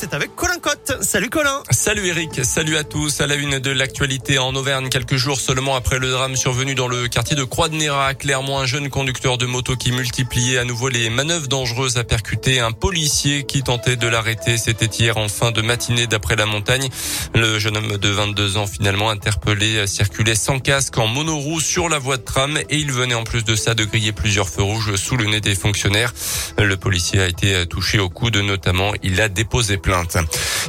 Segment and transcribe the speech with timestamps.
[0.00, 0.92] C'est avec Colin Cotte.
[1.00, 1.60] Salut Colin.
[1.72, 3.20] Salut Eric, salut à tous.
[3.20, 6.86] À la une de l'actualité en Auvergne, quelques jours seulement après le drame survenu dans
[6.86, 11.10] le quartier de Croix-de-Néra, clairement un jeune conducteur de moto qui multipliait à nouveau les
[11.10, 14.56] manœuvres dangereuses a percuté un policier qui tentait de l'arrêter.
[14.56, 16.88] C'était hier en fin de matinée d'après la montagne.
[17.34, 21.98] Le jeune homme de 22 ans finalement interpellé circulait sans casque en monoroue sur la
[21.98, 24.94] voie de tram et il venait en plus de ça de griller plusieurs feux rouges
[24.94, 26.14] sous le nez des fonctionnaires.
[26.56, 28.92] Le policier a été touché au coude notamment.
[29.02, 29.80] Il a déposé.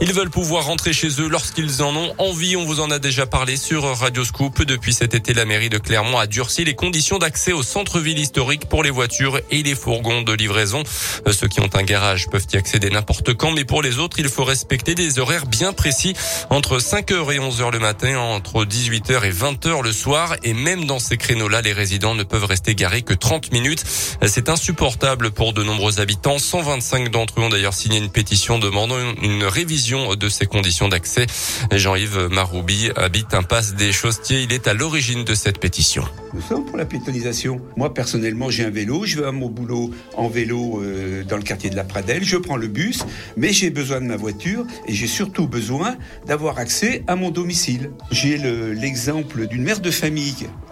[0.00, 2.56] Ils veulent pouvoir rentrer chez eux lorsqu'ils en ont envie.
[2.56, 4.62] On vous en a déjà parlé sur Radio Scoop.
[4.62, 8.68] Depuis cet été, la mairie de Clermont a durci les conditions d'accès au centre-ville historique
[8.68, 10.84] pour les voitures et les fourgons de livraison.
[11.30, 14.28] Ceux qui ont un garage peuvent y accéder n'importe quand, mais pour les autres, il
[14.28, 16.14] faut respecter des horaires bien précis
[16.50, 20.36] entre 5h et 11h le matin, entre 18h et 20h le soir.
[20.44, 23.84] Et même dans ces créneaux-là, les résidents ne peuvent rester garés que 30 minutes.
[24.26, 26.38] C'est insupportable pour de nombreux habitants.
[26.38, 29.07] 125 d'entre eux ont d'ailleurs signé une pétition demandant une
[29.44, 31.26] révision de ces conditions d'accès.
[31.72, 34.42] Jean-Yves Maroubi habite impasse des Chostiers.
[34.42, 36.04] Il est à l'origine de cette pétition.
[36.34, 37.60] Nous sommes pour la pétonisation.
[37.76, 39.04] Moi, personnellement, j'ai un vélo.
[39.04, 42.24] Je vais à mon boulot en vélo euh, dans le quartier de la Pradelle.
[42.24, 43.04] Je prends le bus,
[43.36, 47.90] mais j'ai besoin de ma voiture et j'ai surtout besoin d'avoir accès à mon domicile.
[48.10, 50.18] J'ai l'exemple d'une mère de famille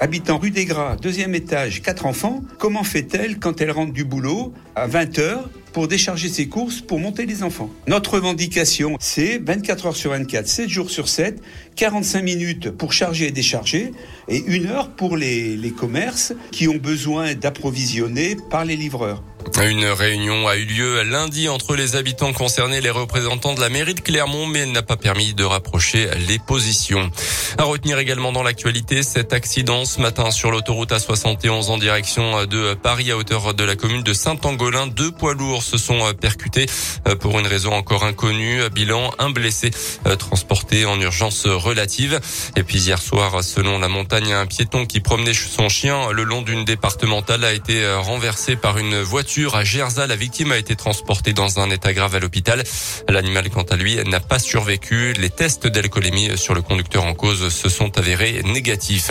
[0.01, 2.42] habitant rue des Gras, deuxième étage, quatre enfants.
[2.59, 6.99] Comment fait-elle quand elle rentre du boulot à 20 heures pour décharger ses courses pour
[6.99, 7.69] monter les enfants.
[7.87, 11.39] Notre revendication, c'est 24 heures sur 24, 7 jours sur 7,
[11.75, 13.93] 45 minutes pour charger et décharger
[14.27, 19.23] et une heure pour les, les commerces qui ont besoin d'approvisionner par les livreurs.
[19.62, 23.69] Une réunion a eu lieu lundi entre les habitants concernés et les représentants de la
[23.69, 27.11] mairie de Clermont, mais elle n'a pas permis de rapprocher les positions.
[27.56, 32.74] À retenir également dans l'actualité cet accident ce matin sur l'autoroute A71 en direction de
[32.74, 34.89] Paris à hauteur de la commune de Saint-Angolin.
[34.89, 36.67] Deux poids lourds se sont percutés
[37.20, 38.69] pour une raison encore inconnue.
[38.70, 39.70] Bilan, un blessé
[40.19, 42.20] transporté en urgence relative.
[42.56, 46.42] Et puis hier soir, selon la montagne, un piéton qui promenait son chien le long
[46.42, 50.07] d'une départementale a été renversé par une voiture à Gerza.
[50.07, 52.63] La victime a été transportée dans un état grave à l'hôpital.
[53.08, 55.13] L'animal, quant à lui, n'a pas survécu.
[55.14, 59.11] Les tests d'alcoolémie sur le conducteur en cause se sont avérés négatifs.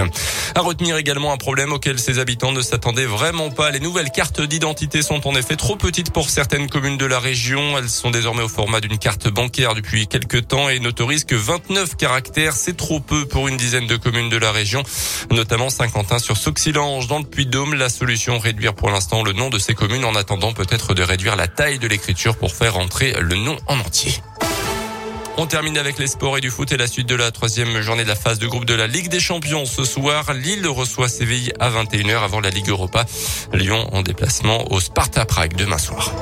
[0.56, 3.70] À retenir également un problème auquel ses habitants ne s'attendaient vraiment pas.
[3.70, 7.78] Les nouvelles cartes d'identité sont en effet trop petites pour certaines communes de la région.
[7.78, 11.98] Elles sont désormais au format d'une carte bancaire depuis quelques temps et n'autorisent que 29
[11.98, 12.54] caractères.
[12.54, 14.82] C'est trop peu pour une dizaine de communes de la région,
[15.30, 17.76] notamment Saint-Quentin sur Sauxilange dans le Puy-de-Dôme.
[17.76, 21.36] La solution, réduire pour l'instant le nom de ces communes en attendant peut-être de réduire
[21.36, 24.14] la taille de l'écriture pour faire entrer le nom en entier.
[25.38, 28.04] On termine avec les sports et du foot et la suite de la troisième journée
[28.04, 29.66] de la phase de groupe de la Ligue des Champions.
[29.66, 33.06] Ce soir, Lille reçoit Séville à 21h avant la Ligue Europa.
[33.52, 36.14] Lyon en déplacement au Sparta Prague demain soir.